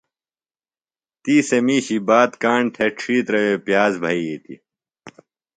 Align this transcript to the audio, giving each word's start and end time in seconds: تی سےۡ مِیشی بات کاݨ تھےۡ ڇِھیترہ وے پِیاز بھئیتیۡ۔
تی 1.23 1.35
سےۡ 1.47 1.61
مِیشی 1.65 1.97
بات 2.07 2.31
کاݨ 2.41 2.61
تھےۡ 2.75 2.91
ڇِھیترہ 2.97 3.39
وے 3.49 3.55
پِیاز 3.65 3.93
بھئیتیۡ۔ 4.01 4.59